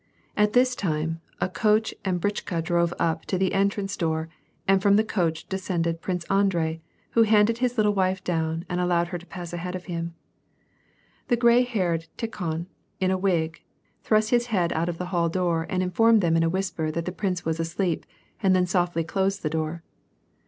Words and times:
At 0.35 0.53
this 0.53 0.73
time, 0.75 1.21
a 1.39 1.47
coach 1.47 1.93
and 2.03 2.17
a 2.17 2.19
britchka 2.19 2.63
drove 2.63 2.91
up 2.97 3.23
to 3.25 3.37
the 3.37 3.53
entrance 3.53 3.95
door 3.95 4.29
and 4.67 4.81
from 4.81 4.95
the 4.95 5.03
coach 5.03 5.47
descended 5.47 6.01
Prince 6.01 6.23
Andrei, 6.23 6.81
who 7.11 7.21
handed 7.21 7.59
his 7.59 7.77
little 7.77 7.93
wife 7.93 8.23
down 8.23 8.65
and 8.67 8.81
allowed 8.81 9.09
her 9.09 9.19
to 9.19 9.25
pass 9.27 9.51
aliead 9.53 9.75
of 9.75 9.85
him. 9.85 10.15
The 11.27 11.37
gray 11.37 11.61
haired 11.61 12.07
Tikhon, 12.17 12.65
in 12.99 13.11
a 13.11 13.15
wig, 13.15 13.61
thrust 14.01 14.31
his 14.31 14.47
head 14.47 14.73
out 14.73 14.89
of 14.89 14.97
the 14.97 15.05
hall 15.13 15.29
door 15.29 15.67
and 15.69 15.83
infonned 15.83 16.21
them 16.21 16.35
in 16.35 16.41
a 16.41 16.49
whisper 16.49 16.89
that 16.89 17.05
the 17.05 17.11
prince 17.11 17.45
was 17.45 17.59
asleep 17.59 18.07
and 18.41 18.55
tlien 18.55 18.67
softly 18.67 19.03
closed 19.03 19.43
the 19.43 19.51
door. 19.51 19.83